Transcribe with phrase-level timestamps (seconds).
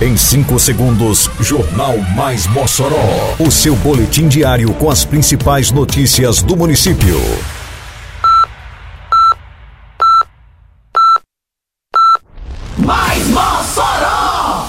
[0.00, 3.36] Em 5 segundos, Jornal Mais Mossoró.
[3.38, 7.16] O seu boletim diário com as principais notícias do município.
[12.76, 14.66] Mais Mossoró!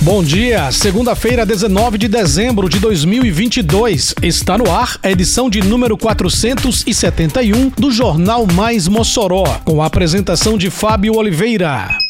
[0.00, 4.14] Bom dia, segunda-feira, 19 de dezembro de 2022.
[4.22, 10.56] Está no ar a edição de número 471 do Jornal Mais Mossoró, com a apresentação
[10.56, 12.01] de Fábio Oliveira.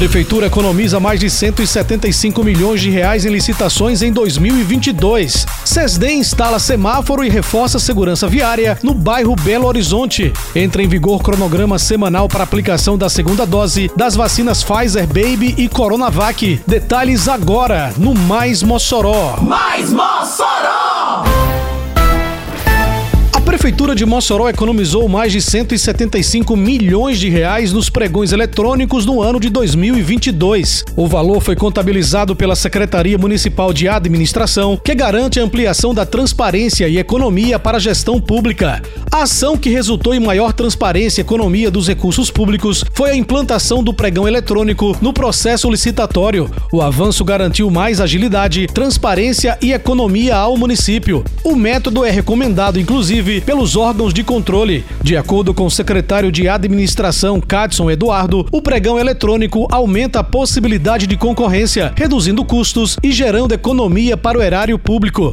[0.00, 5.46] Prefeitura economiza mais de 175 milhões de reais em licitações em 2022.
[5.62, 10.32] SESDEM instala semáforo e reforça segurança viária no bairro Belo Horizonte.
[10.56, 15.68] Entra em vigor cronograma semanal para aplicação da segunda dose das vacinas Pfizer Baby e
[15.68, 16.62] Coronavac.
[16.66, 19.36] Detalhes agora no Mais Mossoró.
[19.42, 21.39] Mais Mossoró!
[23.60, 29.38] Prefeitura de Mossoró economizou mais de 175 milhões de reais nos pregões eletrônicos no ano
[29.38, 30.82] de 2022.
[30.96, 36.88] O valor foi contabilizado pela Secretaria Municipal de Administração, que garante a ampliação da transparência
[36.88, 38.80] e economia para a gestão pública.
[39.12, 43.84] A ação que resultou em maior transparência e economia dos recursos públicos foi a implantação
[43.84, 46.50] do pregão eletrônico no processo licitatório.
[46.72, 51.22] O avanço garantiu mais agilidade, transparência e economia ao município.
[51.44, 54.84] O método é recomendado, inclusive, pelos órgãos de controle.
[55.02, 61.04] De acordo com o secretário de Administração, Cadson Eduardo, o pregão eletrônico aumenta a possibilidade
[61.04, 65.32] de concorrência, reduzindo custos e gerando economia para o erário público.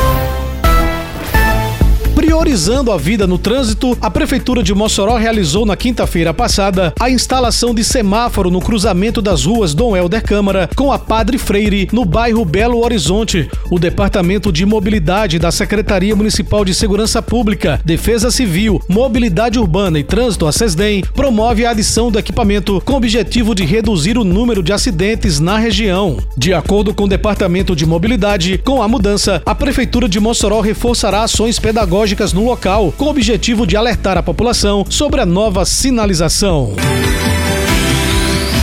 [2.31, 7.75] Priorizando a vida no trânsito, a Prefeitura de Mossoró realizou na quinta-feira passada a instalação
[7.75, 12.45] de semáforo no cruzamento das ruas Dom Helder Câmara com a Padre Freire, no bairro
[12.45, 13.49] Belo Horizonte.
[13.69, 20.03] O Departamento de Mobilidade da Secretaria Municipal de Segurança Pública, Defesa Civil, Mobilidade Urbana e
[20.03, 24.63] Trânsito, a SESDEM, promove a adição do equipamento com o objetivo de reduzir o número
[24.63, 26.17] de acidentes na região.
[26.37, 31.23] De acordo com o Departamento de Mobilidade, com a mudança, a Prefeitura de Mossoró reforçará
[31.23, 36.75] ações pedagógicas no local, com o objetivo de alertar a população sobre a nova sinalização.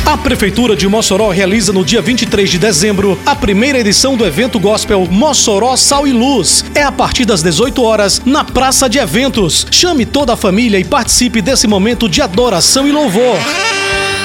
[0.06, 4.58] A Prefeitura de Mossoró realiza no dia 23 de dezembro a primeira edição do evento
[4.58, 6.64] gospel Mossoró Sal e Luz.
[6.74, 9.66] É a partir das 18 horas na Praça de Eventos.
[9.70, 13.36] Chame toda a família e participe desse momento de adoração e louvor.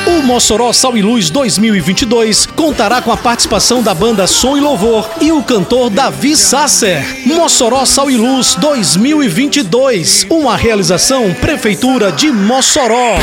[0.05, 5.09] O Mossoró Sal e Luz 2022 contará com a participação da banda Som e Louvor
[5.21, 7.25] e o cantor Davi Sasser.
[7.25, 13.15] Mossoró Sal e Luz 2022, uma realização Prefeitura de Mossoró.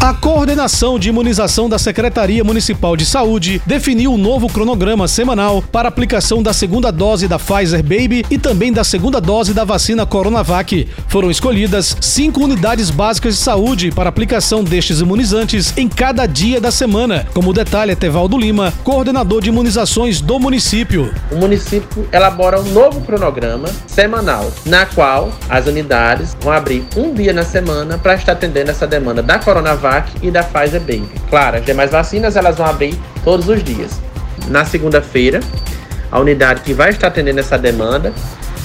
[0.00, 5.88] A coordenação de imunização da Secretaria Municipal de Saúde definiu um novo cronograma semanal para
[5.88, 10.88] aplicação da segunda dose da Pfizer Baby e também da segunda dose da vacina Coronavac.
[11.08, 16.70] Foram escolhidas cinco unidades básicas de saúde para aplicação destes imunizantes em cada dia da
[16.70, 21.12] semana, como detalha Tevaldo Lima, coordenador de imunizações do município.
[21.32, 27.32] O município elabora um novo cronograma semanal, na qual as unidades vão abrir um dia
[27.32, 29.87] na semana para estar atendendo essa demanda da Coronavac
[30.22, 31.08] e da Pfizer Baby.
[31.30, 34.00] Claro, as demais vacinas elas vão abrir todos os dias.
[34.48, 35.40] Na segunda-feira,
[36.10, 38.12] a unidade que vai estar atendendo essa demanda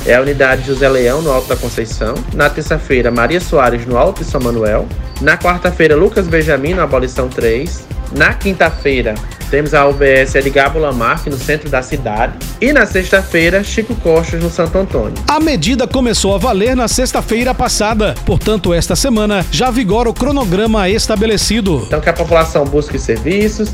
[0.05, 2.15] é a unidade José Leão, no Alto da Conceição.
[2.33, 4.87] Na terça-feira, Maria Soares, no Alto de São Manuel.
[5.21, 7.85] Na quarta-feira, Lucas Benjamin, no Abolição 3.
[8.17, 9.15] Na quinta-feira,
[9.53, 12.33] temos a UBS Edgar Bulamarque, no centro da cidade.
[12.59, 15.13] E na sexta-feira, Chico Costas, no Santo Antônio.
[15.27, 18.15] A medida começou a valer na sexta-feira passada.
[18.25, 21.83] Portanto, esta semana já vigora o cronograma estabelecido.
[21.85, 23.69] Então, que a população busque serviços,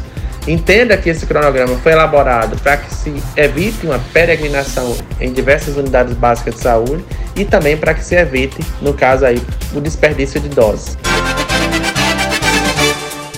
[0.47, 6.13] Entenda que esse cronograma foi elaborado para que se evite uma peregrinação em diversas unidades
[6.13, 7.05] básicas de saúde
[7.35, 9.39] e também para que se evite, no caso aí,
[9.75, 10.97] o desperdício de doses.